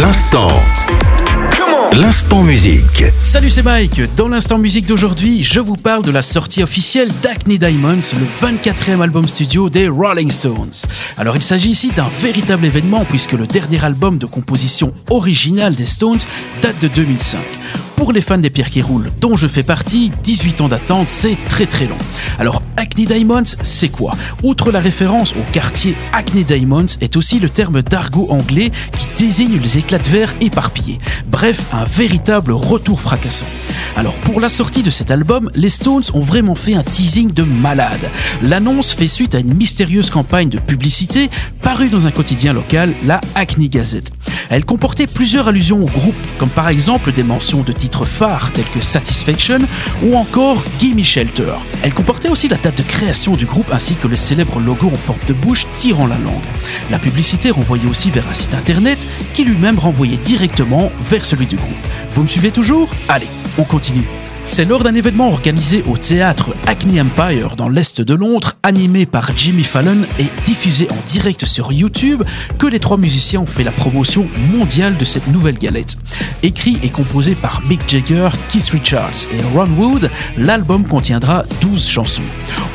L'instant. 0.00 0.48
L'instant 1.92 2.42
musique. 2.42 3.04
Salut, 3.18 3.50
c'est 3.50 3.62
Mike. 3.62 4.00
Dans 4.16 4.28
l'instant 4.28 4.56
musique 4.56 4.86
d'aujourd'hui, 4.86 5.44
je 5.44 5.60
vous 5.60 5.76
parle 5.76 6.06
de 6.06 6.10
la 6.10 6.22
sortie 6.22 6.62
officielle 6.62 7.10
d'Acne 7.22 7.58
Diamonds, 7.58 8.00
le 8.14 8.48
24e 8.48 9.02
album 9.02 9.28
studio 9.28 9.68
des 9.68 9.88
Rolling 9.88 10.30
Stones. 10.30 10.70
Alors, 11.18 11.36
il 11.36 11.42
s'agit 11.42 11.68
ici 11.68 11.90
d'un 11.90 12.08
véritable 12.22 12.64
événement 12.64 13.04
puisque 13.04 13.32
le 13.32 13.46
dernier 13.46 13.84
album 13.84 14.16
de 14.16 14.24
composition 14.24 14.94
originale 15.10 15.74
des 15.74 15.84
Stones 15.84 16.20
date 16.62 16.80
de 16.80 16.88
2005 16.88 17.38
pour 18.00 18.14
les 18.14 18.22
fans 18.22 18.38
des 18.38 18.48
pierres 18.48 18.70
qui 18.70 18.80
roulent, 18.80 19.10
dont 19.20 19.36
je 19.36 19.46
fais 19.46 19.62
partie, 19.62 20.10
18 20.24 20.62
ans 20.62 20.68
d'attente, 20.68 21.06
c'est 21.06 21.36
très 21.50 21.66
très 21.66 21.86
long. 21.86 21.98
Alors, 22.38 22.62
Acne 22.78 23.04
Diamonds, 23.04 23.42
c'est 23.62 23.90
quoi? 23.90 24.14
Outre 24.42 24.72
la 24.72 24.80
référence 24.80 25.32
au 25.32 25.52
quartier 25.52 25.94
Acne 26.14 26.42
Diamonds, 26.42 26.86
est 27.02 27.18
aussi 27.18 27.40
le 27.40 27.50
terme 27.50 27.82
d'argot 27.82 28.26
anglais 28.30 28.72
qui 28.96 29.09
désigne 29.20 29.58
les 29.60 29.76
éclats 29.76 29.98
de 29.98 30.08
verre 30.08 30.34
éparpillés. 30.40 30.96
Bref, 31.26 31.60
un 31.74 31.84
véritable 31.84 32.52
retour 32.52 32.98
fracassant. 32.98 33.44
Alors, 33.94 34.14
pour 34.20 34.40
la 34.40 34.48
sortie 34.48 34.82
de 34.82 34.88
cet 34.88 35.10
album, 35.10 35.50
les 35.54 35.68
Stones 35.68 36.04
ont 36.14 36.22
vraiment 36.22 36.54
fait 36.54 36.72
un 36.72 36.82
teasing 36.82 37.30
de 37.30 37.42
malade. 37.42 38.00
L'annonce 38.40 38.94
fait 38.94 39.06
suite 39.06 39.34
à 39.34 39.40
une 39.40 39.52
mystérieuse 39.52 40.08
campagne 40.08 40.48
de 40.48 40.58
publicité 40.58 41.28
parue 41.60 41.90
dans 41.90 42.06
un 42.06 42.12
quotidien 42.12 42.54
local, 42.54 42.94
la 43.04 43.20
Acne 43.34 43.68
Gazette. 43.68 44.10
Elle 44.50 44.64
comportait 44.64 45.06
plusieurs 45.06 45.46
allusions 45.46 45.80
au 45.80 45.86
groupe, 45.86 46.16
comme 46.36 46.48
par 46.48 46.68
exemple 46.68 47.12
des 47.12 47.22
mentions 47.22 47.62
de 47.62 47.70
titres 47.70 48.04
phares 48.04 48.50
tels 48.50 48.68
que 48.68 48.80
Satisfaction 48.80 49.60
ou 50.02 50.16
encore 50.16 50.60
Gimme 50.80 51.04
Shelter. 51.04 51.52
Elle 51.84 51.94
comportait 51.94 52.28
aussi 52.28 52.48
la 52.48 52.56
date 52.56 52.78
de 52.78 52.82
création 52.82 53.36
du 53.36 53.46
groupe 53.46 53.70
ainsi 53.72 53.94
que 53.94 54.08
le 54.08 54.16
célèbre 54.16 54.58
logo 54.58 54.88
en 54.88 54.98
forme 54.98 55.20
de 55.28 55.34
bouche 55.34 55.68
tirant 55.78 56.08
la 56.08 56.18
langue. 56.18 56.42
La 56.90 56.98
publicité 56.98 57.52
renvoyait 57.52 57.88
aussi 57.88 58.10
vers 58.10 58.28
un 58.28 58.34
site 58.34 58.54
internet 58.54 58.98
qui 59.34 59.44
lui-même 59.44 59.78
renvoyait 59.78 60.16
directement 60.16 60.90
vers 61.00 61.24
celui 61.24 61.46
du 61.46 61.54
groupe. 61.54 61.86
Vous 62.10 62.24
me 62.24 62.28
suivez 62.28 62.50
toujours? 62.50 62.90
Allez, 63.08 63.28
on 63.56 63.62
continue. 63.62 64.08
C'est 64.52 64.64
lors 64.64 64.82
d'un 64.82 64.96
événement 64.96 65.28
organisé 65.28 65.84
au 65.88 65.96
théâtre 65.96 66.50
Acne 66.66 67.00
Empire 67.00 67.54
dans 67.54 67.68
l'est 67.68 68.00
de 68.00 68.14
Londres, 68.14 68.54
animé 68.64 69.06
par 69.06 69.30
Jimmy 69.36 69.62
Fallon 69.62 69.98
et 70.18 70.26
diffusé 70.44 70.88
en 70.90 70.96
direct 71.06 71.44
sur 71.44 71.70
YouTube, 71.70 72.24
que 72.58 72.66
les 72.66 72.80
trois 72.80 72.96
musiciens 72.96 73.42
ont 73.42 73.46
fait 73.46 73.62
la 73.62 73.70
promotion 73.70 74.26
mondiale 74.52 74.96
de 74.96 75.04
cette 75.04 75.28
nouvelle 75.28 75.56
galette. 75.56 75.94
Écrit 76.42 76.80
et 76.82 76.88
composé 76.88 77.36
par 77.36 77.62
Mick 77.68 77.88
Jagger, 77.88 78.28
Keith 78.48 78.70
Richards 78.70 79.28
et 79.32 79.40
Ron 79.54 79.70
Wood, 79.78 80.10
l'album 80.36 80.84
contiendra 80.84 81.44
12 81.60 81.86
chansons. 81.86 82.22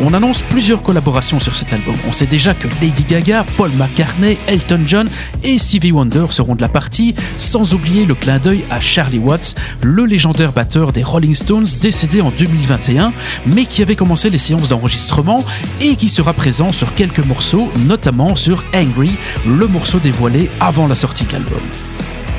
On 0.00 0.14
annonce 0.14 0.42
plusieurs 0.42 0.82
collaborations 0.82 1.40
sur 1.40 1.56
cet 1.56 1.72
album. 1.72 1.94
On 2.08 2.12
sait 2.12 2.26
déjà 2.26 2.54
que 2.54 2.68
Lady 2.80 3.02
Gaga, 3.02 3.44
Paul 3.56 3.72
McCartney, 3.72 4.38
Elton 4.46 4.82
John 4.86 5.08
et 5.42 5.58
Stevie 5.58 5.90
Wonder 5.90 6.26
seront 6.30 6.54
de 6.54 6.62
la 6.62 6.68
partie, 6.68 7.16
sans 7.36 7.74
oublier 7.74 8.06
le 8.06 8.14
clin 8.14 8.38
d'œil 8.38 8.64
à 8.70 8.80
Charlie 8.80 9.18
Watts, 9.18 9.56
le 9.82 10.04
légendaire 10.04 10.52
batteur 10.52 10.92
des 10.92 11.02
Rolling 11.02 11.34
Stones 11.34 11.63
décédé 11.64 12.20
en 12.20 12.30
2021, 12.30 13.12
mais 13.46 13.64
qui 13.64 13.82
avait 13.82 13.96
commencé 13.96 14.30
les 14.30 14.38
séances 14.38 14.68
d'enregistrement 14.68 15.44
et 15.80 15.96
qui 15.96 16.08
sera 16.08 16.32
présent 16.32 16.72
sur 16.72 16.94
quelques 16.94 17.24
morceaux, 17.24 17.70
notamment 17.86 18.36
sur 18.36 18.64
Angry, 18.74 19.16
le 19.46 19.66
morceau 19.66 19.98
dévoilé 19.98 20.50
avant 20.60 20.86
la 20.86 20.94
sortie 20.94 21.24
de 21.24 21.32
l'album. 21.32 21.60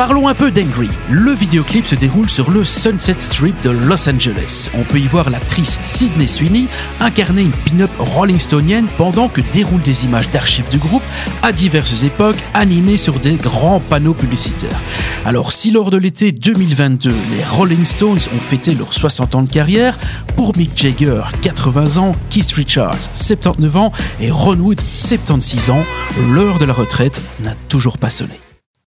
Parlons 0.00 0.28
un 0.28 0.34
peu 0.34 0.50
d'Angry. 0.50 0.88
Le 1.10 1.30
vidéoclip 1.30 1.84
se 1.84 1.94
déroule 1.94 2.30
sur 2.30 2.50
le 2.50 2.64
Sunset 2.64 3.16
Strip 3.18 3.60
de 3.62 3.68
Los 3.68 4.08
Angeles. 4.08 4.70
On 4.72 4.82
peut 4.82 4.98
y 4.98 5.06
voir 5.06 5.28
l'actrice 5.28 5.78
Sydney 5.82 6.26
Sweeney 6.26 6.68
incarner 7.00 7.42
une 7.42 7.52
pin-up 7.52 7.90
Rolling 7.98 8.38
Stonienne 8.38 8.86
pendant 8.96 9.28
que 9.28 9.42
déroulent 9.52 9.82
des 9.82 10.06
images 10.06 10.30
d'archives 10.30 10.70
du 10.70 10.78
groupe 10.78 11.02
à 11.42 11.52
diverses 11.52 12.02
époques 12.02 12.42
animées 12.54 12.96
sur 12.96 13.20
des 13.20 13.34
grands 13.34 13.80
panneaux 13.80 14.14
publicitaires. 14.14 14.80
Alors 15.26 15.52
si 15.52 15.70
lors 15.70 15.90
de 15.90 15.98
l'été 15.98 16.32
2022, 16.32 17.10
les 17.10 17.44
Rolling 17.44 17.84
Stones 17.84 18.20
ont 18.34 18.40
fêté 18.40 18.74
leurs 18.74 18.94
60 18.94 19.34
ans 19.34 19.42
de 19.42 19.50
carrière, 19.50 19.98
pour 20.34 20.56
Mick 20.56 20.70
Jagger 20.74 21.20
80 21.42 21.98
ans, 21.98 22.12
Keith 22.30 22.52
Richards 22.52 22.96
79 23.12 23.76
ans 23.76 23.92
et 24.18 24.30
Ron 24.30 24.60
Wood 24.60 24.80
76 24.80 25.68
ans, 25.68 25.82
l'heure 26.30 26.56
de 26.56 26.64
la 26.64 26.72
retraite 26.72 27.20
n'a 27.40 27.54
toujours 27.68 27.98
pas 27.98 28.08
sonné. 28.08 28.40